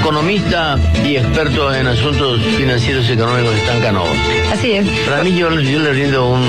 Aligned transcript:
economista 0.00 0.78
y 1.04 1.16
experto 1.16 1.72
en 1.74 1.86
asuntos 1.86 2.40
financieros 2.56 3.08
y 3.08 3.12
económicos 3.12 3.54
de 3.54 3.80
Canova. 3.80 4.10
Así 4.52 4.72
es. 4.72 4.86
Para 5.06 5.22
mí 5.22 5.36
yo, 5.36 5.50
yo 5.60 5.78
le 5.78 5.92
rindo 5.92 6.30
un, 6.30 6.42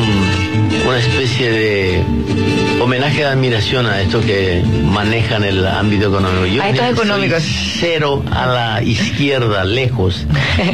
una 0.87 0.97
especie 0.97 1.51
de 1.51 2.03
homenaje 2.81 3.19
de 3.19 3.25
admiración 3.25 3.85
a 3.85 4.01
estos 4.01 4.25
que 4.25 4.63
manejan 4.85 5.43
el 5.43 5.65
ámbito 5.65 6.07
económico. 6.07 6.45
Yo 6.45 6.63
a 6.63 6.69
estos 6.69 6.89
económicos. 6.89 7.43
Cero 7.79 8.23
a 8.31 8.45
la 8.47 8.83
izquierda, 8.83 9.63
lejos. 9.63 10.25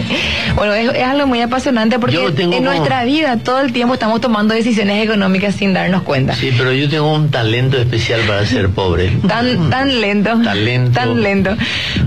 bueno, 0.56 0.74
es, 0.74 1.04
algo 1.04 1.28
muy 1.28 1.42
apasionante 1.42 2.00
porque 2.00 2.18
en 2.38 2.64
nuestra 2.64 3.04
vida 3.04 3.38
todo 3.38 3.60
el 3.60 3.74
tiempo 3.74 3.94
estamos 3.94 4.22
tomando 4.22 4.54
decisiones 4.54 5.04
económicas 5.04 5.56
sin 5.56 5.74
darnos 5.74 6.04
cuenta. 6.04 6.36
Sí, 6.36 6.54
pero 6.58 6.72
yo 6.72 6.90
tengo 6.90 7.14
un 7.14 7.30
talento 7.30 7.78
especial 7.78 8.22
para 8.22 8.46
ser 8.46 8.70
pobre. 8.70 9.12
tan, 9.28 9.70
tan 9.70 10.02
lento. 10.02 10.40
Talento. 10.44 10.92
Tan 10.92 11.22
lento. 11.22 11.58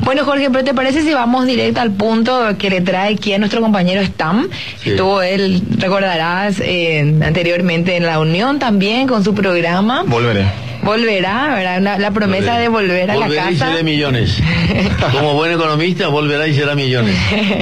Bueno, 0.02 0.24
Jorge, 0.24 0.50
pero 0.60 0.72
¿te 0.72 0.74
parece 0.74 1.00
si 1.00 1.14
vamos 1.14 1.46
directo 1.46 1.80
al 1.80 1.90
punto 1.92 2.58
que 2.58 2.68
le 2.68 2.82
trae 2.82 3.14
aquí 3.14 3.32
a 3.32 3.38
nuestro 3.38 3.62
compañero 3.62 4.04
Stam? 4.04 4.46
Estuvo 4.84 5.22
él, 5.22 5.62
recordarás, 5.78 6.60
eh, 6.60 7.00
anteriormente 7.22 7.96
en 7.96 8.04
la 8.04 8.18
Unión 8.18 8.58
también 8.58 9.08
con 9.08 9.24
su 9.24 9.34
programa. 9.34 10.04
Volveré 10.06 10.44
volverá, 10.82 11.54
¿verdad? 11.54 11.98
la 11.98 12.10
promesa 12.10 12.58
de 12.58 12.68
volver 12.68 13.10
a 13.10 13.16
la 13.16 13.28
casa. 13.28 13.50
y 13.50 13.56
será 13.56 13.82
millones. 13.82 14.38
Como 15.12 15.34
buen 15.34 15.52
economista, 15.52 16.08
volverá 16.08 16.46
y 16.46 16.54
será 16.54 16.74
millones. 16.74 17.16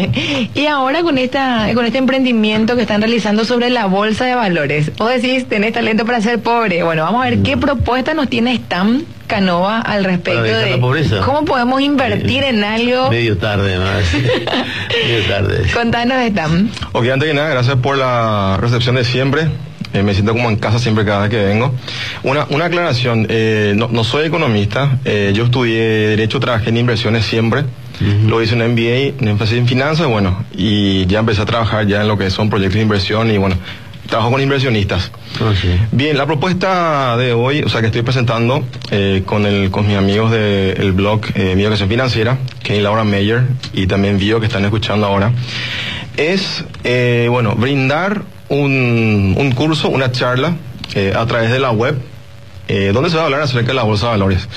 y 0.55 0.67
ahora 0.67 1.03
con 1.03 1.19
esta 1.19 1.69
con 1.75 1.84
este 1.84 1.98
emprendimiento 1.98 2.77
que 2.77 2.83
están 2.83 3.01
realizando 3.01 3.45
sobre 3.45 3.70
la 3.70 3.87
bolsa 3.87 4.25
de 4.25 4.37
valores. 4.37 4.92
Vos 4.97 5.11
decís, 5.11 5.47
tenés 5.48 5.73
talento 5.73 6.05
para 6.05 6.20
ser 6.20 6.39
pobre. 6.41 6.84
Bueno, 6.84 7.03
vamos 7.03 7.25
a 7.27 7.30
ver 7.30 7.41
qué 7.41 7.56
mm. 7.56 7.61
propuesta 7.61 8.15
nos 8.15 8.28
tiene 8.28 8.56
Stam 8.56 9.05
Canova 9.28 9.80
al 9.80 10.02
respecto 10.02 10.42
de 10.42 10.80
cómo 11.24 11.45
podemos 11.45 11.80
invertir 11.80 12.42
en 12.42 12.64
algo. 12.64 13.10
Medio 13.10 13.38
tarde 13.38 13.78
más. 13.78 14.12
Medio 15.05 15.24
tarde. 15.28 15.70
Contanos, 15.73 16.16
Stam. 16.30 16.70
Ok, 16.92 17.06
antes 17.06 17.28
que 17.28 17.34
nada, 17.34 17.50
gracias 17.50 17.77
por 17.77 17.97
la 17.97 18.58
recepción 18.61 18.97
de 18.97 19.05
siempre. 19.05 19.48
Eh, 19.92 20.03
me 20.03 20.12
siento 20.12 20.33
como 20.33 20.50
en 20.50 20.56
casa 20.56 20.78
siempre 20.78 21.05
cada 21.05 21.20
vez 21.20 21.30
que 21.30 21.42
vengo. 21.42 21.75
Una, 22.22 22.47
una 22.50 22.66
aclaración, 22.66 23.27
eh, 23.28 23.72
no, 23.77 23.88
no, 23.88 24.05
soy 24.05 24.27
economista, 24.27 24.98
eh, 25.05 25.33
yo 25.34 25.44
estudié 25.44 26.08
Derecho, 26.08 26.41
trabajé 26.41 26.70
en 26.70 26.77
inversiones 26.77 27.25
siempre, 27.25 27.64
lo 28.27 28.41
hice 28.42 28.55
en 28.55 28.72
MBA, 28.72 29.20
en 29.20 29.28
énfasis 29.28 29.58
en 29.58 29.66
finanzas, 29.66 30.06
bueno, 30.06 30.44
y 30.55 31.06
ya 31.06 31.20
empecé 31.20 31.42
a 31.42 31.47
trabajar 31.47 31.86
ya 31.86 32.03
en 32.03 32.08
lo 32.08 32.16
que 32.16 32.31
son 32.31 32.48
proyectos 32.48 32.77
de 32.77 32.83
inversión 32.83 33.31
y 33.31 33.38
bueno, 33.38 33.56
trabajo 34.09 34.33
con 34.33 34.41
inversionistas. 34.41 35.12
Ah, 35.41 35.53
Bien, 35.92 36.17
la 36.17 36.27
propuesta 36.27 37.17
de 37.17 37.33
hoy, 37.33 37.62
o 37.62 37.69
sea, 37.69 37.81
que 37.81 37.87
estoy 37.87 38.03
presentando 38.03 38.65
con, 39.25 39.47
el, 39.47 39.70
con 39.70 39.87
mis 39.87 39.97
amigos 39.97 40.33
del 40.33 40.92
blog 40.92 41.20
eh, 41.34 41.55
Mi 41.55 41.62
Educación 41.62 41.89
Financiera, 41.89 42.39
es 42.77 42.83
Laura 42.83 43.05
Mayer, 43.05 43.42
y 43.73 43.87
también 43.87 44.19
Vio, 44.19 44.41
que 44.41 44.47
están 44.47 44.65
escuchando 44.65 45.06
ahora, 45.06 45.33
es, 46.17 46.65
bueno, 47.28 47.55
brindar 47.55 48.23
un, 48.48 49.34
un 49.37 49.53
curso, 49.53 49.89
una 49.89 50.11
charla 50.11 50.56
eh, 50.95 51.12
a 51.15 51.27
través 51.27 51.50
de 51.50 51.59
la 51.59 51.70
web 51.70 51.97
eh, 52.69 52.91
donde 52.92 53.11
se 53.11 53.16
va 53.16 53.22
a 53.22 53.24
hablar 53.27 53.41
acerca 53.41 53.69
de 53.69 53.74
la 53.74 53.83
bolsa 53.83 54.06
de 54.06 54.12
valores. 54.12 54.48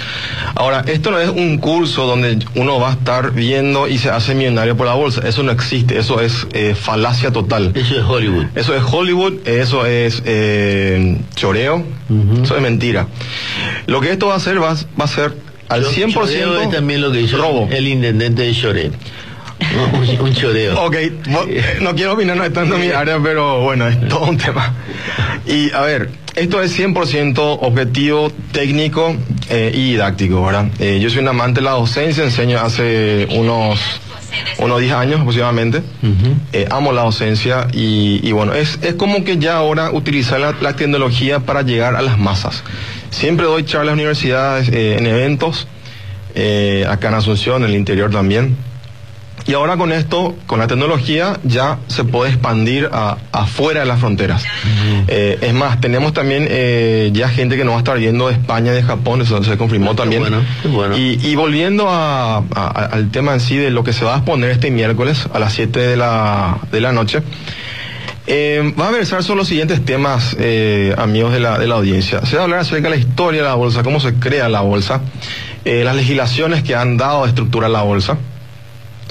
Ahora, 0.56 0.84
esto 0.88 1.12
no 1.12 1.20
es 1.20 1.30
un 1.30 1.58
curso 1.58 2.06
donde 2.06 2.40
uno 2.56 2.80
va 2.80 2.90
a 2.90 2.94
estar 2.94 3.31
viendo 3.31 3.88
y 3.88 3.98
se 3.98 4.09
hace 4.09 4.36
millonario 4.36 4.78
por 4.78 4.88
la 4.88 4.94
bolsa. 4.94 5.28
Eso 5.28 5.44
no 5.44 5.52
existe, 5.52 5.98
eso 5.98 6.22
es 6.22 6.48
eh, 6.53 6.76
falacia 6.76 7.31
total. 7.31 7.72
Eso 7.76 7.98
es 7.98 8.03
Hollywood. 8.03 8.45
Eso 8.56 8.76
es 8.76 8.84
Hollywood, 8.84 9.34
eso 9.48 9.86
es 9.86 10.22
choreo, 11.36 11.84
eso 12.44 12.56
es 12.56 12.62
mentira. 12.62 13.08
Lo 13.88 14.02
que 14.02 14.12
esto 14.12 14.28
va 14.28 14.34
a 14.36 14.38
hacer 14.38 14.62
va, 14.62 14.73
va 14.73 15.06
a 15.06 15.08
ser 15.08 15.34
al 15.70 15.86
100%... 15.86 16.14
Choreo 16.14 16.62
es 16.62 16.70
también 16.70 17.02
lo 17.02 17.12
que 17.12 17.22
hizo 17.22 17.38
robo. 17.38 17.68
el 17.72 17.88
intendente 17.88 18.44
de 18.44 18.53
Choreo 18.53 18.92
un, 20.20 20.34
choreo. 20.34 20.81
Ok, 20.84 20.96
no 21.81 21.96
quiero 21.96 22.14
opinar, 22.14 22.38
no 22.38 22.44
estando 22.44 22.75
en 22.75 22.81
mi 22.81 22.88
área, 22.88 23.20
pero 23.22 23.62
bueno, 23.62 23.88
es 23.88 24.08
todo 24.08 24.25
un 24.25 24.38
tema. 24.38 24.73
Y 25.46 25.72
a 25.72 25.81
ver, 25.81 26.09
esto 26.36 26.62
es 26.62 26.78
100% 26.80 27.59
objetivo, 27.62 28.31
técnico 28.52 29.16
eh, 29.50 29.72
y 29.74 29.92
didáctico, 29.92 30.46
¿verdad? 30.46 30.68
Eh, 30.80 31.00
yo 31.02 31.09
soy 31.09 31.19
un 31.19 31.28
amante 31.28 31.59
de 31.59 31.66
la 31.66 31.72
docencia, 31.72 32.24
enseño 32.24 32.59
hace 32.59 33.28
unos 33.31 33.80
unos 34.59 34.80
10 34.80 34.94
años 34.94 35.19
aproximadamente. 35.19 35.84
Eh, 36.53 36.66
amo 36.72 36.94
la 36.94 37.03
docencia 37.03 37.68
y, 37.74 38.31
bueno, 38.31 38.53
es, 38.53 38.80
es 38.81 38.94
como 38.94 39.25
que 39.25 39.38
ya 39.38 39.58
ahora 39.58 39.92
utilizar 39.92 40.40
la, 40.40 40.74
tecnología 40.74 41.42
para 41.42 41.64
llegar 41.64 41.97
a 41.97 42.02
las 42.02 42.18
masas. 42.18 42.63
Siempre 43.09 43.46
doy 43.46 43.66
charlas 43.66 43.92
en 43.92 44.00
universidades, 44.00 44.69
en 44.69 45.06
eventos, 45.06 45.68
acá 46.88 47.09
en 47.09 47.13
Asunción, 47.16 47.63
en 47.63 47.72
el 47.72 47.75
interior 47.75 48.09
también. 48.09 48.56
Y 49.51 49.53
ahora 49.53 49.75
con 49.75 49.91
esto, 49.91 50.34
con 50.47 50.59
la 50.59 50.67
tecnología, 50.67 51.38
ya 51.44 51.79
se 51.88 52.06
puede 52.06 52.31
expandir 52.31 52.88
a, 52.94 53.17
afuera 53.34 53.81
de 53.81 53.85
las 53.85 54.00
fronteras. 54.00 54.45
Eh, 55.09 55.39
es 55.41 55.53
más, 55.53 55.81
tenemos 55.81 56.13
también 56.13 56.47
eh, 56.50 57.09
ya 57.12 57.28
gente 57.28 57.57
que 57.57 57.66
nos 57.66 57.73
va 57.73 57.75
a 57.75 57.79
estar 57.79 58.00
viendo 58.00 58.29
de 58.29 58.35
España, 58.35 58.72
de 58.72 58.81
Japón, 58.81 59.22
eso 59.22 59.44
se 59.44 59.57
confirmó 59.57 59.94
también. 59.94 60.23
Y, 60.95 61.35
volviendo 61.35 61.89
al 61.89 63.12
tema 63.12 63.34
en 63.34 63.41
sí 63.41 63.57
de 63.57 63.72
lo 63.72 63.84
que 63.84 63.91
se 63.91 64.06
va 64.06 64.13
a 64.13 64.17
exponer 64.19 64.51
este 64.51 64.72
miércoles 64.72 65.28
a 65.34 65.38
las 65.38 65.51
7 65.51 65.81
de 65.81 65.97
la, 65.97 66.57
de 66.72 66.79
la 66.79 66.94
noche. 66.94 67.22
Eh, 68.28 68.73
va 68.79 68.88
a 68.88 68.91
versar 68.91 69.22
sobre 69.22 69.39
los 69.39 69.50
siguientes 69.50 69.83
temas, 69.83 70.38
amigos 70.97 71.33
de 71.33 71.41
la, 71.41 71.59
de 71.59 71.68
la 71.68 71.75
audiencia. 71.75 72.25
Se 72.25 72.38
va 72.38 72.44
a 72.44 72.45
hablar 72.45 72.59
acerca 72.59 72.89
de 72.89 72.95
la 72.95 73.01
historia 73.01 73.41
de 73.41 73.50
la 73.50 73.56
bolsa, 73.56 73.83
cómo 73.83 74.00
se 74.00 74.13
crea 74.13 74.47
la 74.47 74.62
bolsa, 74.62 75.01
las 75.66 75.95
legislaciones 75.97 76.63
que 76.63 76.73
han 76.73 76.95
dado 76.95 77.25
a 77.25 77.28
estructurar 77.28 77.69
la 77.69 77.81
bolsa, 77.81 78.18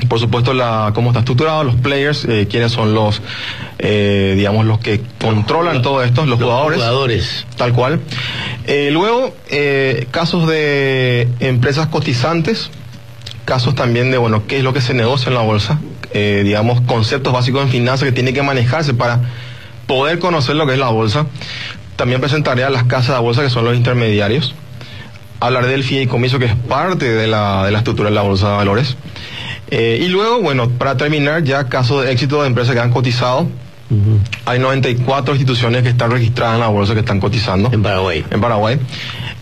por 0.08 0.18
supuesto 0.18 0.54
la 0.54 0.92
cómo 0.94 1.10
está 1.10 1.20
estructurado 1.20 1.64
los 1.64 1.74
players 1.76 2.24
eh, 2.24 2.48
quiénes 2.50 2.72
son 2.72 2.94
los 2.94 3.20
eh, 3.78 4.34
digamos 4.36 4.66
los 4.66 4.78
que 4.78 5.02
controlan 5.20 5.82
todo 5.82 6.02
esto 6.02 6.24
los, 6.26 6.40
jugadores, 6.40 6.78
jugadores. 6.78 7.46
Tal 7.56 7.72
cual. 7.72 8.00
Eh, 8.66 8.90
luego 8.92 9.34
casos 10.10 10.48
de 10.48 11.28
empresas 11.40 11.88
cotizantes 11.88 12.70
casos 13.44 13.74
también 13.74 14.10
de 14.10 14.18
bueno 14.18 14.46
qué 14.46 14.58
es 14.58 14.64
lo 14.64 14.72
que 14.72 14.80
se 14.80 14.94
negocia 14.94 15.28
en 15.28 15.34
la 15.34 15.42
bolsa 15.42 15.80
digamos 16.12 16.80
conceptos 16.80 17.32
básicos 17.32 17.62
en 17.62 17.68
finanzas 17.68 18.04
que 18.04 18.12
tiene 18.12 18.32
que 18.32 18.42
manejarse 18.42 18.94
para 18.94 19.20
poder 19.90 20.20
conocer 20.20 20.54
lo 20.54 20.66
que 20.66 20.74
es 20.74 20.78
la 20.78 20.88
bolsa. 20.90 21.26
También 21.96 22.20
presentaré 22.20 22.62
a 22.62 22.70
las 22.70 22.84
casas 22.84 23.16
de 23.16 23.22
bolsa 23.22 23.42
que 23.42 23.50
son 23.50 23.64
los 23.64 23.76
intermediarios. 23.76 24.54
Hablaré 25.40 25.66
del 25.66 25.82
fideicomiso 25.82 26.38
que 26.38 26.44
es 26.44 26.54
parte 26.54 27.12
de 27.12 27.26
la, 27.26 27.64
de 27.64 27.72
la 27.72 27.78
estructura 27.78 28.08
de 28.08 28.14
la 28.14 28.22
bolsa 28.22 28.50
de 28.50 28.56
valores 28.56 28.96
eh, 29.70 30.00
y 30.03 30.08
luego, 30.08 30.41
bueno, 30.41 30.69
para 30.69 30.97
terminar, 30.97 31.44
ya 31.44 31.69
caso 31.69 32.00
de 32.00 32.12
éxito 32.12 32.42
de 32.42 32.48
empresas 32.48 32.75
que 32.75 32.81
han 32.81 32.91
cotizado. 32.91 33.47
Hay 34.44 34.60
94 34.60 35.34
instituciones 35.34 35.82
que 35.82 35.88
están 35.88 36.12
registradas 36.12 36.54
en 36.54 36.60
la 36.60 36.69
bolsa 36.69 36.94
que 36.94 37.00
están 37.00 37.19
cotizando. 37.19 37.70
En 37.72 37.82
Paraguay. 37.82 38.25
En 38.31 38.41
Paraguay. 38.41 38.78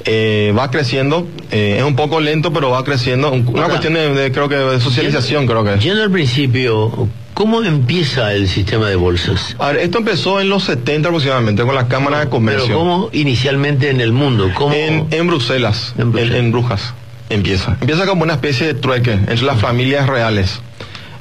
Eh, 0.07 0.55
va 0.57 0.71
creciendo, 0.71 1.27
eh, 1.51 1.77
es 1.79 1.85
un 1.85 1.97
poco 1.97 2.19
lento, 2.19 2.51
pero 2.51 2.71
va 2.71 2.83
creciendo. 2.83 3.31
Una 3.31 3.69
cuestión 3.69 3.93
de, 3.93 4.33
creo 4.33 4.49
que, 4.49 4.55
de 4.55 4.81
socialización, 4.81 5.47
creo 5.47 5.65
que. 5.65 5.79
Yendo 5.79 6.03
al 6.03 6.11
principio, 6.11 7.09
¿cómo 7.35 7.63
empieza 7.63 8.33
el 8.33 8.49
sistema 8.49 8.89
de 8.89 8.97
bolsas? 8.97 9.55
A 9.59 9.73
ver, 9.73 9.79
esto 9.79 9.99
empezó 9.99 10.41
en 10.41 10.49
los 10.49 10.65
70 10.65 11.09
aproximadamente 11.09 11.63
con 11.65 11.75
las 11.75 11.85
cámaras 11.85 12.21
de 12.21 12.31
comercio. 12.31 12.69
Pero 12.69 12.79
¿cómo 12.79 13.11
inicialmente 13.13 13.91
en 13.91 14.01
el 14.01 14.13
mundo? 14.13 14.51
¿Cómo... 14.55 14.73
En, 14.75 15.27
Bruselas, 15.27 15.95
en, 15.99 16.11
Bruselas. 16.11 16.39
en 16.39 16.53
Brujas 16.53 16.95
empieza. 17.29 17.77
Empieza 17.81 18.07
como 18.07 18.23
una 18.23 18.35
especie 18.35 18.67
de 18.67 18.75
trueque 18.75 19.13
entre 19.13 19.43
las 19.43 19.61
familias 19.61 20.07
reales, 20.07 20.61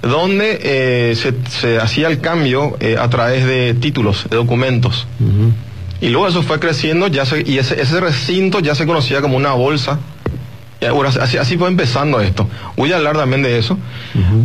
donde 0.01 0.59
eh, 0.61 1.15
se, 1.15 1.79
hacía 1.79 2.07
el 2.07 2.19
cambio 2.19 2.77
eh, 2.79 2.97
a 2.99 3.09
través 3.09 3.45
de 3.45 3.73
títulos, 3.73 4.27
de 4.29 4.37
documentos. 4.37 5.07
Y 5.99 6.09
luego 6.09 6.27
eso 6.27 6.43
fue 6.43 6.59
creciendo 6.59 7.07
ya 7.07 7.23
y 7.45 7.57
ese, 7.57 7.81
ese 7.81 7.99
recinto 7.99 8.59
ya 8.59 8.75
se 8.75 8.85
conocía 8.85 9.21
como 9.21 9.35
una 9.35 9.53
bolsa. 9.53 9.99
así, 11.19 11.37
así 11.37 11.57
fue 11.57 11.69
empezando 11.69 12.21
esto. 12.21 12.47
Voy 12.75 12.91
a 12.91 12.97
hablar 12.97 13.17
también 13.17 13.41
de 13.41 13.57
eso. 13.57 13.77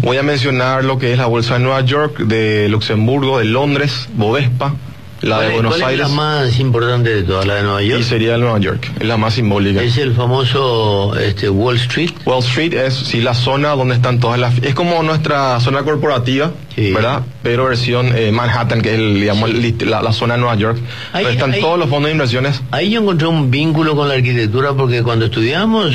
Voy 0.00 0.16
a 0.16 0.22
mencionar 0.22 0.84
lo 0.84 0.98
que 0.98 1.12
es 1.12 1.18
la 1.18 1.26
bolsa 1.26 1.54
de 1.54 1.60
Nueva 1.60 1.82
York, 1.82 2.18
de 2.20 2.68
Luxemburgo, 2.68 3.38
de 3.38 3.44
Londres, 3.44 4.08
Bovespa, 4.14 4.74
la 5.22 5.40
de 5.40 5.54
Buenos 5.54 5.80
Aires. 5.80 6.06
Es 6.06 6.10
la 6.10 6.16
más 6.16 6.58
importante 6.58 7.14
de 7.14 7.22
todas, 7.22 7.46
la 7.46 7.54
de 7.54 7.62
Nueva 7.62 7.82
York. 7.82 8.00
Y 8.00 8.04
sería 8.04 8.32
de 8.32 8.38
Nueva 8.38 8.58
York, 8.58 8.90
es 8.98 9.06
la 9.06 9.16
más 9.16 9.34
simbólica. 9.34 9.82
Es 9.82 9.96
el 9.96 10.12
famoso 10.14 11.16
este, 11.18 11.48
Wall 11.48 11.76
Street. 11.76 12.10
Wall 12.24 12.40
Street 12.40 12.74
es 12.74 12.94
sí 12.94 13.20
la 13.20 13.34
zona 13.34 13.70
donde 13.70 13.94
están 13.94 14.20
todas 14.20 14.38
las 14.38 14.58
es 14.58 14.74
como 14.74 15.02
nuestra 15.02 15.58
zona 15.60 15.82
corporativa, 15.82 16.52
¿verdad? 16.76 17.22
Pero 17.42 17.64
versión 17.66 18.16
eh, 18.16 18.32
Manhattan, 18.32 18.82
que 18.82 18.92
es 18.92 18.98
el, 18.98 19.14
digamos 19.14 19.50
la, 19.80 20.12
zona 20.12 20.34
de 20.34 20.40
Nueva 20.40 20.56
York, 20.56 20.78
ahí, 21.12 21.24
donde 21.24 21.38
están 21.38 21.60
todos 21.60 21.78
los 21.78 21.88
fondos 21.88 22.08
de 22.08 22.12
inversiones. 22.12 22.60
Ahí 22.70 22.90
yo 22.90 23.00
encontré 23.00 23.28
un 23.28 23.50
vínculo 23.50 23.96
con 23.96 24.08
la 24.08 24.14
arquitectura 24.14 24.74
porque 24.74 25.02
cuando 25.02 25.26
estudiamos 25.26 25.94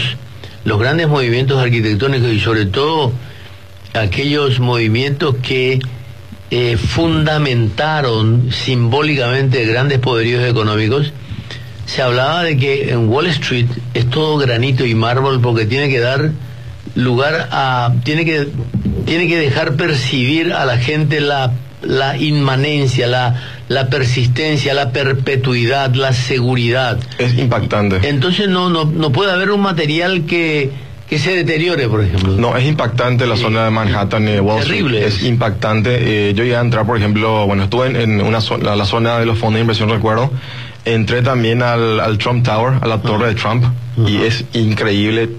los 0.64 0.80
grandes 0.80 1.08
movimientos 1.08 1.62
arquitectónicos 1.62 2.30
y 2.30 2.40
sobre 2.40 2.66
todo 2.66 3.12
aquellos 3.94 4.60
movimientos 4.60 5.36
que 5.42 5.80
eh, 6.52 6.78
fundamentaron 6.78 8.52
simbólicamente 8.52 9.66
grandes 9.66 10.00
poderíos 10.00 10.44
económicos, 10.44 11.14
se 11.86 12.02
hablaba 12.02 12.44
de 12.44 12.58
que 12.58 12.92
en 12.92 13.10
Wall 13.10 13.28
Street 13.28 13.68
es 13.94 14.10
todo 14.10 14.38
granito 14.38 14.86
y 14.86 14.94
mármol 14.94 15.42
porque 15.42 15.66
tiene 15.66 15.90
que 15.90 16.00
dar 16.00 16.32
lugar 16.96 17.50
a 17.52 17.94
tiene 18.04 18.26
que 18.26 18.48
tiene 19.06 19.28
que 19.28 19.38
dejar 19.38 19.76
percibir 19.76 20.54
a 20.54 20.66
la 20.66 20.78
gente 20.78 21.22
la 21.22 21.54
la 21.82 22.18
inmanencia, 22.18 23.08
la, 23.08 23.36
la 23.68 23.88
persistencia, 23.88 24.74
la 24.74 24.92
perpetuidad, 24.92 25.94
la 25.94 26.12
seguridad. 26.12 27.00
Es 27.18 27.38
impactante. 27.38 28.08
Entonces 28.10 28.50
no, 28.50 28.70
no, 28.70 28.86
no 28.86 29.12
puede 29.12 29.32
haber 29.32 29.52
un 29.52 29.62
material 29.62 30.26
que, 30.26 30.72
que 31.09 31.18
se 31.19 31.31
deteriore, 31.36 31.88
por 31.88 32.04
ejemplo. 32.04 32.33
No, 32.38 32.57
es 32.57 32.65
impactante 32.65 33.25
la 33.27 33.38
zona 33.38 33.65
de 33.65 33.71
Manhattan 33.71 34.25
de 34.25 34.42
Wall 34.42 34.59
Street. 34.59 34.77
Terrible 34.80 35.06
Es 35.06 35.15
es. 35.18 35.24
impactante. 35.24 36.30
Eh, 36.30 36.33
yo 36.33 36.44
llegué 36.44 36.57
a 36.57 36.62
entrar, 36.62 36.86
por 36.86 36.98
ejemplo, 36.98 37.45
bueno, 37.48 37.63
estuve 37.63 37.88
en, 37.88 37.95
en 37.95 38.21
una 38.21 38.42
zona, 38.42 38.75
la 38.75 38.86
zona 38.86 39.18
de 39.19 39.25
los 39.25 39.38
fondos 39.38 39.56
de 39.56 39.62
inversión, 39.62 39.89
recuerdo. 39.89 40.30
Entré 40.86 41.21
también 41.21 41.63
al, 41.63 42.00
al 42.00 42.18
Trump 42.18 42.45
Tower, 42.45 42.75
a 42.81 42.88
la 42.88 43.01
torre 43.01 43.27
de 43.27 43.36
Trump, 43.36 43.63
y 44.06 44.18
es 44.18 44.45
increíble. 44.54 45.30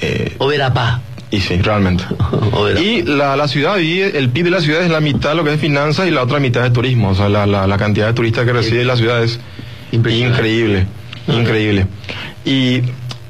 eh, 0.00 0.34
O 0.38 0.46
Verapaz. 0.48 1.00
y 1.30 1.40
sí, 1.40 1.56
realmente. 1.62 2.04
Y 2.82 3.02
la, 3.02 3.36
la 3.36 3.46
ciudad, 3.48 3.78
y 3.78 4.00
el 4.00 4.28
PIB 4.30 4.44
de 4.44 4.50
la 4.50 4.60
ciudad 4.60 4.82
es 4.82 4.90
la 4.90 5.00
mitad 5.00 5.30
de 5.30 5.36
lo 5.36 5.44
que 5.44 5.54
es 5.54 5.60
finanzas 5.60 6.06
y 6.06 6.10
la 6.10 6.22
otra 6.22 6.38
mitad 6.38 6.64
es 6.66 6.72
turismo. 6.72 7.10
O 7.10 7.14
sea, 7.14 7.28
la, 7.28 7.46
la, 7.46 7.66
la 7.66 7.76
cantidad 7.78 8.06
de 8.08 8.12
turistas 8.14 8.44
que 8.44 8.52
recibe 8.52 8.84
la 8.84 8.96
ciudad 8.96 9.22
es 9.22 9.38
increíble, 9.92 10.86
increíble. 11.28 11.86
Y, 12.44 12.82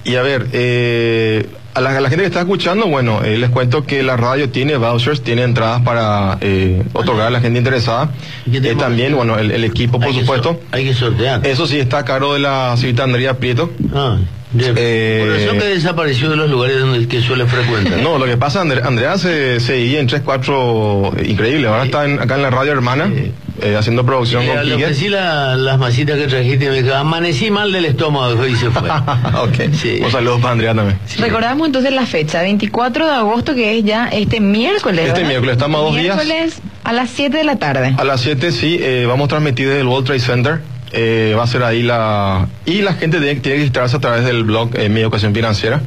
y 0.04 0.14
a 0.16 0.22
ver, 0.22 0.46
eh, 0.52 1.46
a, 1.74 1.80
la, 1.80 1.90
a 1.96 2.00
la 2.00 2.08
gente 2.08 2.22
que 2.22 2.28
está 2.28 2.40
escuchando, 2.40 2.86
bueno, 2.86 3.22
eh, 3.24 3.38
les 3.38 3.50
cuento 3.50 3.84
que 3.84 4.02
la 4.02 4.16
radio 4.16 4.48
tiene 4.50 4.76
vouchers, 4.76 5.22
tiene 5.22 5.42
entradas 5.42 5.82
para 5.82 6.38
eh, 6.40 6.82
otorgar 6.92 7.28
a 7.28 7.30
la 7.30 7.40
gente 7.40 7.58
interesada. 7.58 8.10
¿Y 8.46 8.50
qué 8.60 8.70
Eh, 8.70 8.74
también, 8.76 9.14
bueno, 9.14 9.38
el, 9.38 9.50
el 9.50 9.64
equipo, 9.64 9.98
por 9.98 10.08
Hay 10.08 10.14
que 10.14 10.20
supuesto. 10.20 10.60
hay 10.72 10.84
que 10.84 10.94
sortear. 10.94 11.46
Eso 11.46 11.66
sí 11.66 11.78
está 11.78 11.98
a 11.98 12.04
cargo 12.04 12.34
de 12.34 12.40
la 12.40 12.76
señorita 12.76 13.04
Andrea 13.04 13.34
Prieto. 13.38 13.70
Ah, 13.94 14.18
de- 14.52 14.72
Eh, 14.76 15.24
por 15.26 15.36
eso 15.36 15.52
que 15.52 15.64
desapareció 15.74 16.28
de 16.30 16.36
los 16.36 16.50
lugares 16.50 16.80
donde 16.80 17.06
que 17.06 17.20
suele 17.20 17.46
frecuentar. 17.46 17.98
No, 18.00 18.18
lo 18.18 18.26
que 18.26 18.36
pasa, 18.36 18.60
Andre- 18.62 18.82
Andrea 18.84 19.16
se, 19.18 19.60
se 19.60 19.98
en 19.98 20.06
3, 20.06 20.22
4, 20.24 21.12
increíble. 21.24 21.68
Ahora 21.68 21.84
está 21.84 22.04
en- 22.04 22.18
acá 22.20 22.34
en 22.36 22.42
la 22.42 22.50
radio 22.50 22.72
hermana, 22.72 23.10
Sí. 23.14 23.32
eh, 23.62 23.76
haciendo 23.76 24.04
producción 24.04 24.42
Eh, 24.42 24.48
con 24.48 24.68
le 24.68 24.74
ofrecí 24.74 25.08
la- 25.08 25.54
las 25.56 25.78
masitas 25.78 26.18
que 26.18 26.26
trajiste 26.26 26.64
y 26.64 26.68
me 26.68 26.82
dijo, 26.82 26.94
amanecí 26.94 27.50
mal 27.50 27.70
del 27.72 27.84
estómago 27.84 28.46
y 28.46 28.54
se 28.56 28.70
fue. 28.70 28.88
ok, 29.42 29.72
Sí. 29.74 30.00
un 30.04 30.10
saludo 30.10 30.40
para 30.40 30.52
Andrea 30.52 30.74
también. 30.74 30.98
Recordamos 31.18 31.66
entonces 31.66 31.92
la 31.92 32.06
fecha, 32.06 32.42
24 32.42 33.06
de 33.06 33.12
agosto, 33.12 33.54
que 33.54 33.78
es 33.78 33.84
ya 33.84 34.08
este 34.08 34.40
miércoles. 34.40 35.00
Este 35.06 35.12
¿verdad? 35.20 35.28
miércoles, 35.28 35.52
estamos 35.52 35.80
a 35.80 35.84
dos 35.84 35.96
días. 35.96 36.16
Miércoles 36.16 36.60
a 36.84 36.92
las 36.92 37.10
7 37.10 37.36
de 37.36 37.44
la 37.44 37.56
tarde. 37.56 37.94
A 37.96 38.04
las 38.04 38.20
7 38.20 38.50
sí, 38.52 38.78
eh, 38.80 39.04
vamos 39.06 39.26
a 39.26 39.28
transmitir 39.28 39.68
desde 39.68 39.80
el 39.82 39.86
World 39.86 40.06
Trade 40.06 40.20
Center. 40.20 40.60
Eh, 40.92 41.34
va 41.38 41.44
a 41.44 41.46
ser 41.46 41.62
ahí 41.62 41.82
la... 41.82 42.48
Y 42.66 42.82
la 42.82 42.94
gente 42.94 43.18
tiene, 43.18 43.34
tiene 43.36 43.42
que 43.42 43.50
registrarse 43.60 43.96
a 43.96 44.00
través 44.00 44.24
del 44.24 44.42
blog 44.44 44.70
eh, 44.76 44.88
Mi 44.88 45.00
Educación 45.00 45.32
Financiera. 45.34 45.80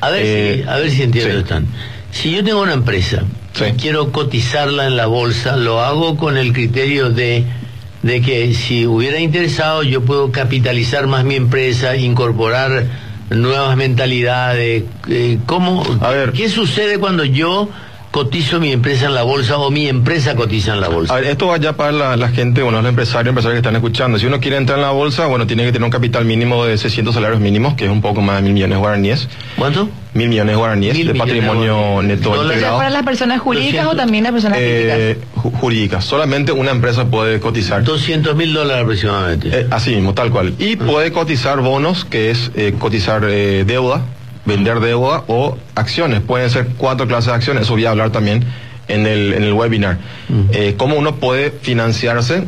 A 0.00 0.10
ver, 0.10 0.22
Eh, 0.24 0.60
si, 0.62 0.68
a 0.68 0.76
ver 0.76 0.90
si 0.90 1.02
entiendo, 1.02 1.32
sí. 1.34 1.38
Stan. 1.42 1.66
Si 2.12 2.30
yo 2.30 2.44
tengo 2.44 2.62
una 2.62 2.72
empresa 2.74 3.22
Sí. 3.54 3.64
y 3.68 3.72
quiero 3.72 4.12
cotizarla 4.12 4.86
en 4.86 4.96
la 4.96 5.06
bolsa, 5.06 5.56
lo 5.56 5.80
hago 5.82 6.16
con 6.16 6.36
el 6.36 6.52
criterio 6.52 7.10
de, 7.10 7.44
de 8.02 8.20
que 8.20 8.52
si 8.54 8.86
hubiera 8.86 9.18
interesado 9.18 9.82
yo 9.82 10.02
puedo 10.02 10.30
capitalizar 10.30 11.06
más 11.06 11.24
mi 11.24 11.34
empresa, 11.36 11.96
incorporar 11.96 12.84
nuevas 13.30 13.76
mentalidades. 13.76 14.84
Eh, 15.08 15.38
¿Cómo? 15.46 15.82
A 16.00 16.10
ver. 16.10 16.32
¿Qué 16.32 16.48
sucede 16.48 16.98
cuando 16.98 17.24
yo 17.24 17.68
cotizo 18.16 18.58
mi 18.60 18.72
empresa 18.72 19.04
en 19.04 19.14
la 19.14 19.24
bolsa 19.24 19.58
o 19.58 19.70
mi 19.70 19.88
empresa 19.88 20.34
cotiza 20.34 20.72
en 20.72 20.80
la 20.80 20.88
bolsa? 20.88 21.12
A 21.12 21.16
ver, 21.20 21.26
esto 21.32 21.48
va 21.48 21.58
ya 21.58 21.74
para 21.74 21.92
la, 21.92 22.16
la 22.16 22.28
gente, 22.30 22.62
bueno, 22.62 22.80
los 22.80 22.88
empresarios, 22.88 23.28
empresarios 23.28 23.56
que 23.56 23.58
están 23.68 23.76
escuchando. 23.76 24.18
Si 24.18 24.24
uno 24.24 24.40
quiere 24.40 24.56
entrar 24.56 24.78
en 24.78 24.84
la 24.84 24.90
bolsa, 24.92 25.26
bueno, 25.26 25.46
tiene 25.46 25.64
que 25.66 25.72
tener 25.72 25.84
un 25.84 25.90
capital 25.90 26.24
mínimo 26.24 26.64
de 26.64 26.78
600 26.78 27.14
salarios 27.14 27.40
mínimos, 27.40 27.74
que 27.74 27.84
es 27.84 27.90
un 27.90 28.00
poco 28.00 28.22
más 28.22 28.36
de 28.36 28.42
mil 28.44 28.54
millones 28.54 28.76
de 28.76 28.80
guaraníes. 28.80 29.28
¿Cuánto? 29.58 29.90
Mil 30.14 30.30
millones 30.30 30.52
de 30.54 30.56
guaraníes 30.56 30.94
Mil 30.96 31.06
de 31.08 31.12
millones 31.12 31.34
patrimonio 31.34 31.76
guaraníes. 31.76 32.16
neto 32.18 32.30
Dólares. 32.30 32.46
Integrado. 32.52 32.78
para 32.78 32.88
las 32.90 33.02
personas 33.02 33.38
jurídicas 33.40 33.84
o 33.84 33.90
200. 33.90 33.96
también 33.98 34.24
las 34.24 34.32
personas 34.32 34.58
Eh, 34.62 35.18
físicas. 35.20 35.44
ju- 35.44 35.60
jurídicas. 35.60 36.04
Solamente 36.06 36.52
una 36.52 36.70
empresa 36.70 37.04
puede 37.10 37.38
cotizar. 37.38 37.84
200 37.84 38.34
mil 38.34 38.54
dólares 38.54 38.82
aproximadamente. 38.82 39.50
Eh, 39.52 39.66
así 39.70 39.90
mismo, 39.94 40.14
tal 40.14 40.30
cual. 40.30 40.54
Y 40.58 40.76
puede 40.76 41.12
cotizar 41.12 41.60
bonos, 41.60 42.06
que 42.06 42.30
es 42.30 42.50
eh, 42.54 42.74
cotizar 42.78 43.24
eh, 43.28 43.64
deuda, 43.66 44.00
vender 44.46 44.80
deuda 44.80 45.24
o 45.26 45.58
acciones. 45.74 46.20
Pueden 46.20 46.48
ser 46.48 46.68
cuatro 46.78 47.06
clases 47.06 47.26
de 47.26 47.34
acciones. 47.34 47.64
Eso 47.64 47.74
voy 47.74 47.84
a 47.84 47.90
hablar 47.90 48.10
también 48.10 48.44
en 48.88 49.06
el, 49.06 49.34
en 49.34 49.42
el 49.42 49.52
webinar. 49.52 49.98
Eh, 50.52 50.74
cómo 50.76 50.96
uno 50.96 51.16
puede 51.16 51.50
financiarse 51.50 52.44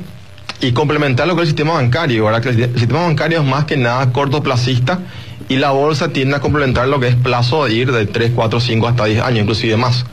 y 0.60 0.72
complementar 0.72 1.26
lo 1.26 1.34
que 1.34 1.42
es 1.42 1.48
el 1.48 1.54
sistema 1.54 1.74
bancario. 1.74 2.24
¿verdad? 2.24 2.42
Que 2.42 2.48
el, 2.50 2.78
sistema 2.78 3.02
bancario 3.02 3.40
es 3.40 3.44
más 3.44 3.64
que 3.64 3.76
nada 3.76 4.12
cortoplacista 4.12 5.00
y 5.48 5.56
la 5.56 5.70
bolsa 5.70 6.08
tiende 6.08 6.36
a 6.36 6.40
complementar 6.40 6.88
lo 6.88 7.00
que 7.00 7.08
es 7.08 7.16
plazo 7.16 7.66
de 7.66 7.74
ir 7.74 7.92
de 7.92 8.06
3, 8.06 8.32
4, 8.34 8.60
5 8.60 8.88
hasta 8.88 9.04
10 9.04 9.22
años, 9.22 9.40
inclusive 9.40 9.76
más. 9.76 10.04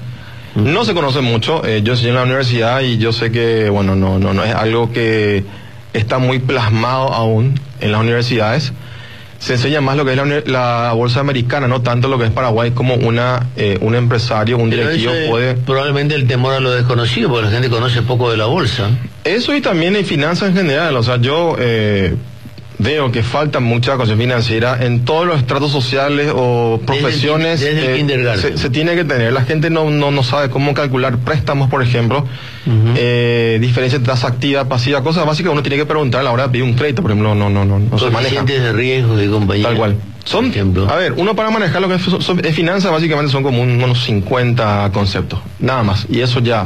No 0.55 0.85
se 0.85 0.93
conoce 0.93 1.19
mucho. 1.19 1.65
eh, 1.65 1.81
yo 1.83 1.93
estoy 1.93 2.09
en 2.09 2.15
la 2.15 2.23
universidad 2.23 2.79
y 2.79 2.97
yo 2.97 3.11
sé 3.11 3.29
que, 3.29 3.69
bueno, 3.69 3.95
no, 3.95 4.19
no, 4.19 4.33
no 4.33 4.43
es 4.43 4.55
algo 4.55 4.89
que 4.91 5.43
está 5.91 6.17
muy 6.17 6.39
plasmado 6.39 7.13
aún 7.13 7.59
en 7.81 7.91
las 7.91 7.99
universidades. 7.99 8.71
Se 9.39 9.53
enseña 9.53 9.81
más 9.81 9.97
lo 9.97 10.05
que 10.05 10.13
es 10.13 10.47
la, 10.47 10.93
bolsa 10.93 11.19
americana, 11.19 11.67
no 11.67 11.81
tanto 11.81 12.07
lo 12.07 12.17
que 12.17 12.25
es 12.25 12.31
Paraguay 12.31 12.71
como 12.71 12.95
una 12.95 13.47
eh, 13.55 13.77
un 13.81 13.95
empresario, 13.95 14.57
un 14.57 14.69
directivo 14.69 15.11
puede. 15.29 15.55
probablemente 15.55 16.15
el 16.15 16.27
temor 16.27 16.53
a 16.53 16.59
lo 16.59 16.71
desconocido, 16.71 17.29
porque 17.29 17.45
la 17.45 17.51
gente 17.51 17.69
conoce 17.69 18.01
poco 18.01 18.31
de 18.31 18.37
la 18.37 18.45
bolsa. 18.45 18.89
Eso 19.23 19.55
y 19.55 19.61
también 19.61 19.95
en 19.95 20.05
finanzas 20.05 20.49
en 20.49 20.55
general. 20.55 20.95
O 20.97 21.03
sea, 21.03 21.17
yo 21.17 21.55
eh, 21.59 22.15
veo 22.77 23.12
que 23.12 23.24
falta 23.24 23.60
mucha 23.60 23.92
educación 23.92 24.18
financiera 24.19 24.77
en 24.86 25.06
todos 25.06 25.25
los 25.25 25.38
estratos 25.39 25.72
sociales 25.72 26.31
o 26.36 26.81
profesiones. 26.86 27.62
desde 27.62 27.86
el 27.86 27.94
eh, 27.94 27.98
kindergarten. 27.98 28.57
se, 28.57 28.57
se 28.57 28.69
tiene 28.69 28.95
que 28.95 29.04
tener. 29.04 29.31
La 29.33 29.44
gente 29.44 29.69
no, 29.69 29.89
no, 29.89 30.12
no 30.12 30.24
sabe 30.24 30.50
cómo 30.50 30.74
calcular 30.74 31.18
préstamos, 31.19 31.69
por 31.69 31.81
ejemplo, 31.83 32.25
eh, 32.95 33.57
diferencia 33.62 33.98
entre 33.98 34.13
tasa 34.13 34.27
activa, 34.27 34.68
pasiva, 34.68 35.04
cosas 35.04 35.25
básicas 35.25 35.50
que 35.50 35.54
uno 35.54 35.63
tiene 35.63 35.77
que 35.77 35.86
preguntar 35.86 36.22
a 36.22 36.24
la 36.24 36.31
hora 36.31 36.44
de 36.44 36.50
pedir 36.50 36.63
un 36.63 36.74
crédito, 36.74 37.01
por 37.01 37.12
ejemplo, 37.12 37.33
no, 37.36 37.50
no, 37.50 37.66
no, 37.66 37.80
no 37.80 38.00
se 38.00 38.10
maneja. 38.10 38.44
De 38.44 38.72
riesgo 38.74 39.21
y 39.21 39.28
compañía. 39.28 39.68
Tal 39.68 39.78
cual. 39.78 39.95
Son, 40.25 40.51
a 40.89 40.95
ver, 40.95 41.13
uno 41.18 41.36
para 41.36 41.51
manejar 41.51 41.83
lo 41.83 41.88
que 41.88 41.95
es, 41.95 42.01
son- 42.01 42.44
es 42.44 42.56
finanzas 42.56 42.92
básicamente 42.92 43.31
son 43.31 43.44
como 43.44 43.62
un- 43.62 43.83
unos 43.83 44.04
50 44.06 44.89
conceptos, 44.92 45.39
nada 45.60 45.83
más. 45.83 46.07
Y 46.10 46.21
eso 46.21 46.39
ya, 46.39 46.66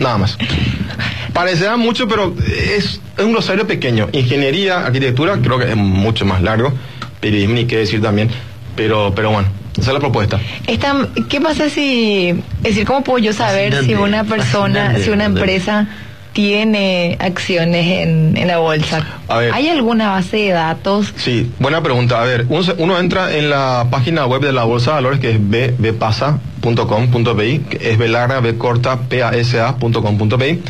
nada 0.00 0.16
más. 0.16 0.38
Parecerá 1.40 1.78
mucho, 1.78 2.06
pero 2.06 2.34
es, 2.46 3.00
es 3.16 3.24
un 3.24 3.32
glosario 3.32 3.66
pequeño. 3.66 4.10
Ingeniería, 4.12 4.84
arquitectura, 4.84 5.38
creo 5.42 5.58
que 5.58 5.70
es 5.70 5.76
mucho 5.76 6.26
más 6.26 6.42
largo. 6.42 6.70
Periodismo, 7.18 7.54
ni 7.54 7.64
qué 7.64 7.78
decir 7.78 8.02
también. 8.02 8.28
Pero, 8.76 9.14
pero 9.16 9.30
bueno, 9.30 9.48
esa 9.78 9.88
es 9.88 9.94
la 9.94 10.00
propuesta. 10.00 10.38
Esta- 10.66 11.08
¿Qué 11.30 11.40
pasa 11.40 11.70
si, 11.70 12.28
es 12.28 12.36
decir, 12.62 12.84
cómo 12.86 13.02
puedo 13.02 13.20
yo 13.24 13.32
saber 13.32 13.72
Fascinante, 13.72 13.96
si 13.96 14.02
una 14.02 14.24
persona, 14.24 14.98
si 14.98 15.08
una 15.08 15.24
empresa 15.24 15.86
tiene 16.34 17.16
acciones 17.20 17.86
en, 18.06 18.36
en 18.36 18.46
la 18.46 18.58
bolsa? 18.58 19.02
A 19.28 19.38
ver. 19.38 19.54
¿Hay 19.54 19.70
alguna 19.70 20.10
base 20.10 20.36
de 20.36 20.50
datos? 20.50 21.14
Sí, 21.16 21.50
buena 21.58 21.82
pregunta. 21.82 22.20
A 22.20 22.24
ver, 22.26 22.44
uno, 22.50 22.98
entra 22.98 23.34
en 23.34 23.48
la 23.48 23.86
página 23.90 24.26
web 24.26 24.42
de 24.42 24.52
la 24.52 24.64
Bolsa 24.64 24.90
de 24.90 24.94
Valores 24.96 25.20
que 25.20 25.30
es 25.30 25.38
bbpasa.com.pi, 25.40 27.58
que 27.60 27.90
es 27.92 27.96
b 27.96 28.08
larga, 28.08 28.40
b 28.40 28.58
corta, 28.58 28.98
pasa.com.pi. 29.08 30.60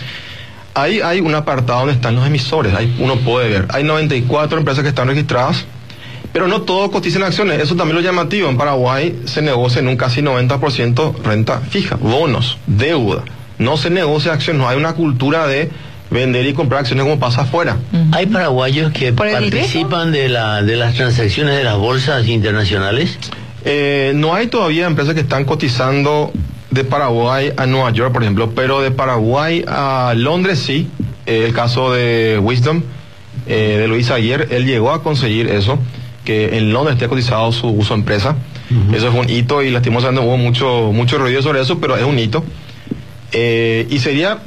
Ahí 0.81 1.01
hay 1.01 1.21
un 1.21 1.35
apartado 1.35 1.81
donde 1.81 1.95
están 1.95 2.15
los 2.17 2.27
emisores, 2.27 2.75
ahí 2.75 2.97
uno 2.99 3.17
puede 3.17 3.51
ver. 3.51 3.67
Hay 3.69 3.85
94 3.85 4.59
empresas 4.59 4.83
que 4.83 4.89
están 4.89 5.09
registradas, 5.09 5.67
pero 6.33 6.49
no 6.49 6.63
todo 6.63 6.91
cotizan 6.91 7.23
acciones. 7.23 7.61
Eso 7.61 7.77
también 7.77 7.97
lo 7.97 8.03
llamativo. 8.03 8.49
En 8.49 8.57
Paraguay 8.57 9.21
se 9.27 9.43
negocia 9.43 9.81
en 9.81 9.89
un 9.89 9.97
casi 9.97 10.23
90% 10.23 11.23
renta 11.23 11.61
fija, 11.61 11.97
bonos, 11.97 12.57
deuda. 12.67 13.25
No 13.59 13.77
se 13.77 13.91
negocia 13.91 14.33
acciones, 14.33 14.63
no 14.63 14.69
hay 14.69 14.79
una 14.79 14.95
cultura 14.95 15.47
de 15.47 15.71
vender 16.11 16.47
y 16.47 16.55
comprar 16.55 16.81
acciones 16.81 17.05
como 17.05 17.19
pasa 17.19 17.43
afuera. 17.43 17.77
¿Hay 18.13 18.27
paraguayos 18.27 18.91
que 18.93 19.13
¿Por 19.13 19.27
el 19.27 19.35
participan 19.35 20.13
de, 20.13 20.29
la, 20.29 20.63
de 20.63 20.77
las 20.77 20.95
transacciones 20.95 21.57
de 21.57 21.65
las 21.65 21.77
bolsas 21.77 22.27
internacionales? 22.27 23.19
Eh, 23.65 24.13
no 24.15 24.35
hay 24.35 24.47
todavía 24.47 24.87
empresas 24.87 25.15
que 25.15 25.21
están 25.21 25.45
cotizando 25.45 26.33
de 26.71 26.85
Paraguay 26.85 27.53
a 27.57 27.67
Nueva 27.67 27.91
York, 27.91 28.12
por 28.12 28.23
ejemplo, 28.23 28.53
pero 28.55 28.81
de 28.81 28.91
Paraguay 28.91 29.65
a 29.67 30.15
Londres 30.17 30.59
sí. 30.61 30.89
Eh, 31.27 31.45
el 31.47 31.53
caso 31.53 31.93
de 31.93 32.39
Wisdom, 32.43 32.83
eh, 33.47 33.77
de 33.81 33.89
Luis 33.89 34.11
Aguirre, 34.11 34.47
él 34.50 34.65
llegó 34.67 34.93
a 34.93 35.03
conseguir 35.03 35.49
eso, 35.49 35.79
que 36.25 36.57
en 36.57 36.73
Londres 36.73 36.95
esté 36.97 37.09
cotizado 37.09 37.53
su, 37.53 37.83
su 37.83 37.95
empresa. 37.95 38.37
Eso 38.93 39.09
es 39.09 39.15
un 39.15 39.29
hito 39.29 39.62
y 39.62 39.71
lastimosamente 39.71 40.25
hubo 40.25 40.37
mucho, 40.37 40.93
mucho 40.93 41.19
ruido 41.19 41.43
sobre 41.43 41.61
eso, 41.61 41.81
pero 41.81 41.97
es 41.97 42.05
un 42.05 42.17
hito. 42.21 42.45
Eh, 43.33 43.87
y 43.91 43.99
sería 43.99 44.39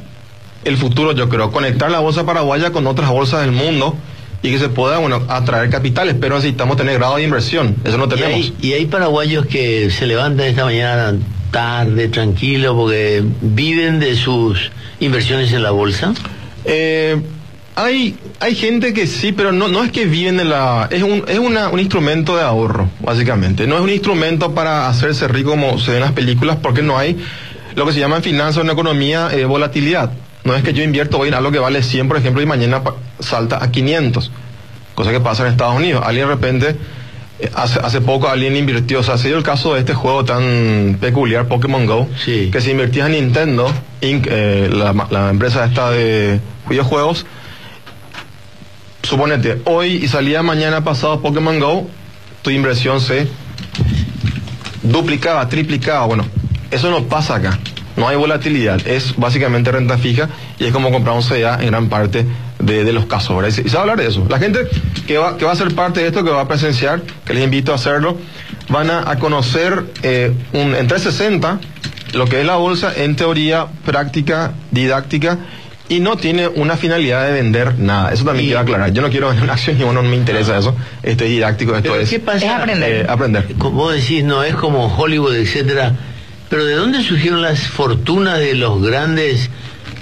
el 0.64 0.78
futuro, 0.78 1.12
yo 1.12 1.28
creo, 1.28 1.52
conectar 1.52 1.90
la 1.90 1.98
bolsa 2.00 2.24
paraguaya 2.24 2.70
con 2.70 2.86
otras 2.86 3.10
bolsas 3.10 3.42
del 3.42 3.52
mundo 3.52 3.94
y 4.42 4.50
que 4.50 4.58
se 4.58 4.70
pueda, 4.70 4.96
bueno, 4.96 5.22
atraer 5.28 5.68
capitales, 5.68 6.16
pero 6.18 6.36
necesitamos 6.36 6.78
tener 6.78 6.98
grado 6.98 7.16
de 7.16 7.22
inversión. 7.24 7.76
Eso 7.84 7.98
no 7.98 8.06
Y 8.06 8.08
tenemos. 8.08 8.32
hay, 8.32 8.54
y 8.62 8.72
hay 8.72 8.86
paraguayos 8.86 9.44
que 9.44 9.90
se 9.90 10.06
levantan 10.06 10.46
esta 10.46 10.64
mañana 10.64 11.14
tarde, 11.54 12.08
tranquilo, 12.08 12.74
porque 12.74 13.22
viven 13.40 14.00
de 14.00 14.16
sus 14.16 14.72
inversiones 14.98 15.52
en 15.52 15.62
la 15.62 15.70
bolsa. 15.70 16.12
Eh, 16.64 17.16
Hay, 17.76 18.16
hay 18.40 18.54
gente 18.54 18.92
que 18.92 19.06
sí, 19.06 19.32
pero 19.32 19.50
no, 19.52 19.68
no 19.68 19.82
es 19.84 19.90
que 19.90 20.04
viven 20.04 20.36
de 20.36 20.44
la... 20.44 20.88
Es, 20.90 21.02
un, 21.02 21.24
es 21.28 21.38
una, 21.38 21.68
un 21.68 21.78
instrumento 21.80 22.36
de 22.36 22.42
ahorro, 22.42 22.88
básicamente. 23.00 23.66
No 23.66 23.76
es 23.76 23.82
un 23.82 23.90
instrumento 23.90 24.52
para 24.52 24.88
hacerse 24.88 25.26
rico 25.28 25.50
como 25.50 25.78
se 25.78 25.90
ve 25.92 25.96
en 25.98 26.02
las 26.02 26.12
películas, 26.12 26.58
porque 26.62 26.82
no 26.82 26.98
hay 26.98 27.16
lo 27.76 27.86
que 27.86 27.92
se 27.92 28.00
llama 28.00 28.16
en 28.16 28.22
finanzas 28.22 28.64
en 28.64 28.70
economía 28.70 29.28
eh, 29.32 29.44
volatilidad. 29.44 30.10
No 30.44 30.54
es 30.54 30.62
que 30.62 30.72
yo 30.72 30.82
invierto 30.84 31.18
hoy 31.18 31.28
en 31.28 31.34
algo 31.34 31.50
que 31.50 31.58
vale 31.58 31.82
100, 31.82 32.06
por 32.08 32.16
ejemplo, 32.16 32.42
y 32.42 32.46
mañana 32.46 32.82
salta 33.20 33.62
a 33.62 33.70
500. 33.70 34.30
Cosa 34.94 35.10
que 35.10 35.20
pasa 35.20 35.44
en 35.44 35.52
Estados 35.52 35.76
Unidos. 35.76 36.02
Alguien 36.04 36.28
de 36.28 36.34
repente, 36.34 36.76
hace, 37.54 37.80
hace 37.80 38.00
poco 38.00 38.28
alguien 38.28 38.56
invirtió, 38.56 39.00
o 39.00 39.02
sea, 39.02 39.18
se 39.18 39.28
dio 39.28 39.36
el 39.36 39.42
caso 39.42 39.74
de 39.74 39.80
este 39.80 39.94
juego 39.94 40.24
tan 40.24 40.98
peculiar, 41.00 41.46
Pokémon 41.48 41.86
Go, 41.86 42.08
Sí. 42.24 42.50
que 42.52 42.60
se 42.60 42.70
invertía 42.70 43.06
en 43.06 43.12
Nintendo, 43.12 43.72
Inc., 44.00 44.26
eh, 44.30 44.70
la, 44.72 44.92
la 45.10 45.30
empresa 45.30 45.64
esta 45.64 45.90
de 45.90 46.40
videojuegos, 46.68 47.26
suponete, 49.02 49.60
hoy 49.64 49.96
y 50.02 50.08
salía 50.08 50.42
mañana 50.42 50.82
pasado 50.84 51.20
Pokémon 51.20 51.58
Go, 51.60 51.88
tu 52.42 52.50
inversión 52.50 53.00
se 53.00 53.26
duplicaba, 54.82 55.48
triplicaba. 55.48 56.06
Bueno, 56.06 56.26
eso 56.70 56.90
no 56.90 57.04
pasa 57.04 57.36
acá. 57.36 57.58
No 57.96 58.08
hay 58.08 58.16
volatilidad. 58.16 58.86
Es 58.86 59.14
básicamente 59.16 59.70
renta 59.70 59.96
fija 59.98 60.28
y 60.58 60.64
es 60.64 60.72
como 60.72 60.90
comprar 60.90 61.14
un 61.16 61.22
CDA 61.22 61.58
en 61.60 61.66
gran 61.68 61.88
parte 61.88 62.26
de, 62.64 62.84
de 62.84 62.92
los 62.92 63.06
casos. 63.06 63.36
¿verdad? 63.36 63.48
Y 63.50 63.52
se, 63.52 63.62
y 63.62 63.68
se 63.68 63.74
va 63.74 63.80
a 63.80 63.82
hablar 63.82 63.98
de 63.98 64.06
eso. 64.08 64.26
La 64.28 64.38
gente 64.38 64.60
que 65.06 65.18
va, 65.18 65.36
que 65.36 65.44
va 65.44 65.52
a 65.52 65.56
ser 65.56 65.74
parte 65.74 66.00
de 66.00 66.06
esto, 66.08 66.24
que 66.24 66.30
va 66.30 66.42
a 66.42 66.48
presenciar, 66.48 67.02
que 67.24 67.34
les 67.34 67.44
invito 67.44 67.72
a 67.72 67.76
hacerlo, 67.76 68.16
van 68.68 68.90
a, 68.90 69.10
a 69.10 69.18
conocer 69.18 69.84
eh, 70.02 70.32
un, 70.52 70.74
en 70.74 70.86
360 70.86 71.60
lo 72.14 72.26
que 72.26 72.40
es 72.40 72.46
la 72.46 72.56
bolsa 72.56 72.92
en 72.96 73.16
teoría, 73.16 73.66
práctica, 73.84 74.52
didáctica. 74.70 75.38
Y 75.86 76.00
no 76.00 76.16
tiene 76.16 76.48
una 76.48 76.78
finalidad 76.78 77.26
de 77.26 77.32
vender 77.32 77.78
nada. 77.78 78.10
Eso 78.12 78.24
también 78.24 78.44
Y- 78.46 78.48
quiero 78.48 78.60
aclarar. 78.60 78.90
Yo 78.92 79.02
no 79.02 79.10
quiero 79.10 79.26
vender 79.28 79.44
una 79.44 79.52
acción 79.52 79.78
y 79.78 79.84
bueno, 79.84 80.00
no 80.02 80.08
me 80.08 80.16
interesa 80.16 80.56
eso. 80.58 80.74
Esto 81.02 81.24
es 81.24 81.30
didáctico, 81.30 81.76
esto 81.76 81.94
es 81.96 82.08
¿qué 82.08 82.20
pasa? 82.20 82.38
Es 82.46 82.52
aprender. 82.52 82.92
eh, 83.02 83.06
aprender. 83.08 83.46
Como 83.58 83.76
vos 83.82 83.94
decís, 83.94 84.24
no 84.24 84.42
es 84.42 84.54
como 84.54 84.86
Hollywood, 84.96 85.34
etcétera. 85.34 85.92
Pero 86.48 86.64
¿de 86.64 86.74
dónde 86.74 87.02
surgieron 87.02 87.42
las 87.42 87.66
fortunas 87.68 88.38
de 88.38 88.54
los 88.54 88.80
grandes, 88.82 89.50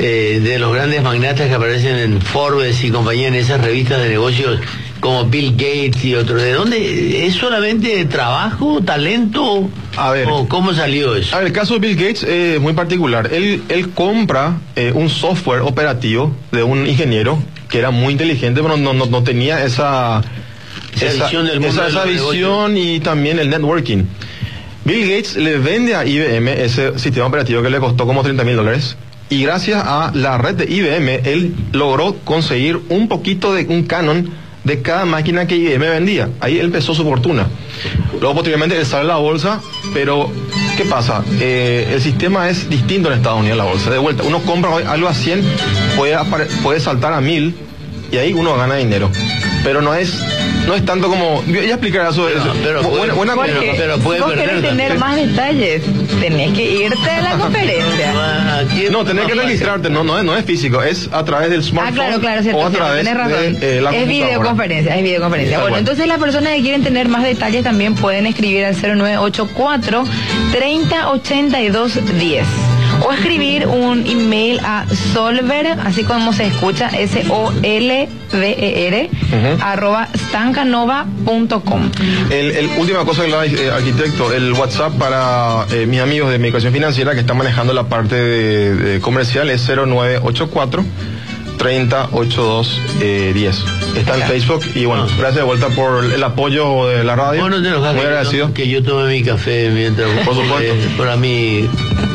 eh, 0.02 0.40
de 0.42 0.59
los 0.59 0.75
grandes 0.75 1.00
magnatas 1.00 1.47
que 1.47 1.54
aparecen 1.54 1.97
en 1.97 2.21
Forbes 2.21 2.82
y 2.82 2.90
compañía 2.90 3.28
en 3.28 3.35
esas 3.35 3.61
revistas 3.61 4.02
de 4.02 4.09
negocios 4.09 4.61
como 4.99 5.26
Bill 5.26 5.52
Gates 5.52 6.04
y 6.04 6.16
otros? 6.16 6.42
¿De 6.42 6.52
dónde? 6.52 7.25
¿Es 7.25 7.35
solamente 7.35 8.04
trabajo, 8.06 8.82
talento? 8.82 9.71
A 9.97 10.11
ver. 10.11 10.26
¿O 10.28 10.49
cómo 10.49 10.75
salió 10.75 11.14
eso? 11.14 11.37
A 11.37 11.38
ver, 11.38 11.49
el 11.49 11.52
caso 11.52 11.75
de 11.75 11.87
Bill 11.87 11.97
Gates 11.97 12.25
es 12.25 12.61
muy 12.61 12.73
particular. 12.73 13.32
Él, 13.32 13.62
él 13.68 13.90
compra 13.90 14.59
eh, 14.75 14.90
un 14.92 15.09
software 15.09 15.61
operativo 15.61 16.35
de 16.50 16.64
un 16.64 16.85
ingeniero 16.87 17.38
que 17.68 17.78
era 17.78 17.92
muy 17.92 18.12
inteligente, 18.12 18.61
pero 18.61 18.76
no, 18.76 18.92
no, 18.92 19.06
no 19.06 19.23
tenía 19.23 19.64
esa, 19.64 20.21
Esa 21.00 21.25
visión 21.25 21.47
del 21.47 21.61
mundo 21.61 21.87
esa, 21.87 21.88
esa 21.88 22.04
visión 22.04 22.76
y 22.76 22.99
también 22.99 23.38
el 23.38 23.49
networking. 23.49 24.02
Bill 24.85 25.02
Gates 25.02 25.37
le 25.37 25.59
vende 25.59 25.94
a 25.94 26.04
IBM 26.04 26.49
ese 26.49 26.99
sistema 26.99 27.26
operativo 27.26 27.62
que 27.62 27.71
le 27.71 27.78
costó 27.78 28.04
como 28.04 28.25
30 28.25 28.42
mil 28.42 28.56
dólares. 28.56 28.97
Y 29.33 29.45
gracias 29.45 29.83
a 29.83 30.11
la 30.12 30.37
red 30.37 30.57
de 30.57 30.71
IBM, 30.71 31.23
él 31.25 31.55
logró 31.73 32.17
conseguir 32.23 32.79
un 32.91 33.09
poquito 33.09 33.55
de 33.55 33.65
un 33.65 33.85
canon 33.85 34.29
de 34.62 34.83
cada 34.83 35.07
máquina 35.07 35.47
que 35.47 35.57
IBM 35.57 35.89
vendía. 35.89 36.29
Ahí 36.39 36.59
él 36.59 36.67
empezó 36.67 36.95
su 36.95 37.03
fortuna. 37.03 37.47
Luego, 38.21 38.35
posteriormente, 38.35 38.79
él 38.79 38.85
sale 38.85 39.05
a 39.05 39.15
la 39.15 39.17
bolsa, 39.17 39.62
pero 39.95 40.31
¿qué 40.77 40.85
pasa? 40.85 41.25
Eh, 41.41 41.93
el 41.95 42.03
sistema 42.03 42.51
es 42.51 42.69
distinto 42.69 43.11
en 43.11 43.17
Estados 43.17 43.41
Unidos, 43.41 43.57
la 43.57 43.65
bolsa. 43.65 43.91
De 43.91 43.97
vuelta, 43.97 44.23
uno 44.23 44.41
compra 44.41 44.77
algo 44.87 45.09
a 45.09 45.15
100, 45.15 45.43
puede, 45.97 46.15
puede 46.62 46.79
saltar 46.79 47.15
a 47.15 47.23
1000 47.23 47.55
y 48.12 48.19
ahí 48.19 48.35
uno 48.35 48.55
gana 48.59 48.75
dinero. 48.75 49.11
Pero 49.64 49.81
no 49.81 49.95
es 49.95 50.19
no 50.66 50.75
es 50.76 50.85
tanto 50.85 51.09
como. 51.09 51.42
Yo 51.47 51.61
ya 51.62 51.71
explicaré 51.75 52.09
eso. 52.11 52.25
Pero- 52.26 52.38
eso. 52.40 52.54
pero 52.62 52.83
Bu- 52.83 52.90
puede- 52.99 53.12
buena, 53.12 53.35
buena 53.35 53.54
Pero- 53.61 53.73
pero 53.76 53.99
vos 53.99 54.33
querés 54.33 54.62
tener 54.62 54.97
más 54.99 55.16
detalles, 55.16 55.83
tenés 56.21 56.52
que 56.52 56.71
irte 56.85 57.11
a 57.11 57.21
la 57.23 57.31
conferencia. 57.38 58.12
Ah, 58.14 58.62
No, 58.92 59.04
tenés 59.04 59.26
que 59.26 59.35
registrarte, 59.35 59.90
no, 59.90 60.04
no 60.04 60.19
es, 60.19 60.25
no 60.25 60.37
es 60.37 60.45
físico, 60.45 60.81
es 60.83 61.09
a 61.12 61.25
través 61.25 61.50
del 61.50 61.61
Ah, 61.61 61.64
smartphone 61.64 61.95
claro, 61.97 62.21
claro, 62.21 62.40
o 62.40 62.42
cierto, 62.45 62.61
a 62.61 62.71
cierto, 62.71 62.78
través 62.78 63.04
tenés 63.04 63.19
razón. 63.19 63.61
de 63.61 63.78
eh, 63.78 63.81
la 63.83 63.90
es 63.90 64.09
videoconferencia, 64.09 64.97
es 64.97 65.02
videoconferencia. 65.02 65.57
Bueno, 65.59 65.71
cual. 65.73 65.81
entonces 65.81 66.07
las 66.07 66.19
personas 66.19 66.52
que 66.54 66.61
quieren 66.62 66.85
tener 66.85 67.09
más 67.09 67.25
detalles 67.25 67.64
también 67.64 67.95
pueden 67.97 68.26
escribir 68.26 68.64
al 68.64 68.76
0984 68.76 70.04
3082 70.52 71.99
10 72.19 72.45
o 73.06 73.12
escribir 73.12 73.66
un 73.66 74.06
email 74.06 74.61
a 74.64 74.87
solver, 75.12 75.66
así 75.85 76.04
como 76.04 76.32
se 76.32 76.47
escucha, 76.47 76.88
S-O-L-V-E-R, 76.88 79.11
arroba 79.61 80.09
stancanova.com. 80.14 81.90
El, 82.30 82.50
el- 82.52 82.71
última 82.78 83.04
cosa, 83.04 83.25
el 83.25 83.32
eh, 83.59 83.71
arquitecto, 83.71 84.32
el 84.32 84.52
WhatsApp 84.52 84.92
para 84.99 85.66
eh, 85.73 85.87
mis 85.87 86.00
amigos 86.00 86.30
de 86.30 86.38
mi 86.38 86.49
educación 86.49 86.73
financiera 86.73 87.14
que 87.14 87.21
están 87.21 87.37
manejando 87.37 87.73
la 87.73 87.85
parte 87.85 88.14
de, 88.16 88.75
de 88.75 89.00
comercial 89.00 89.50
es 89.50 89.66
0984 89.68 90.85
3082 91.59 92.80
eh, 93.00 93.32
10. 93.35 93.64
Está 93.96 94.16
en. 94.16 94.22
Facebook 94.22 94.62
y 94.75 94.84
bueno, 94.84 95.06
gracias 95.06 95.34
de 95.37 95.42
vuelta 95.42 95.68
por 95.68 96.04
el 96.04 96.22
apoyo 96.25 96.87
de 96.88 97.04
la 97.04 97.14
radio. 97.16 97.42
Vos 97.42 97.50
no 97.50 97.62
te 97.62 97.68
enojas 97.68 97.92
Muy 97.94 98.00
que 98.02 98.02
yo 98.02 98.08
agradecido. 98.08 98.46
tome- 98.46 98.54
que 98.54 98.68
yo 98.68 98.82
tome 98.82 99.08
mi 99.08 99.22
café 99.22 99.70
mientras 99.70 100.08
Por 100.25 100.34
supuesto. 100.34 100.75
eh, 100.75 100.88
para 100.96 101.16
mí 101.16 101.68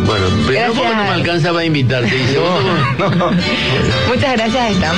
bueno 0.05 0.27
primero 0.45 0.73
porque 0.73 0.89
no 0.89 0.95
me 0.95 0.95
Gracias. 0.95 1.09
alcanza 1.11 1.51
para 1.53 1.65
invitarte 1.65 2.15
y 2.15 2.27
segundo 2.27 2.73
No, 2.99 3.09
no. 3.11 3.31
Muchas 4.07 4.33
gracias, 4.37 4.71
Stan. 4.71 4.95